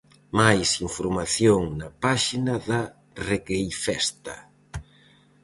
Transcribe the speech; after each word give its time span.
Máis 0.39 0.69
información 0.87 1.61
na 1.79 1.89
páxina 2.03 2.55
da 2.69 2.81
Regueifesta. 3.29 4.35